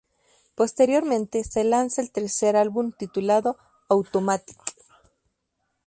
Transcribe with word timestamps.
Posteriormente, 0.55 1.43
se 1.43 1.63
lanza 1.63 2.01
su 2.01 2.09
tercer 2.09 2.55
álbum, 2.55 2.91
titulado 2.91 3.57
"Automatic". 3.87 4.57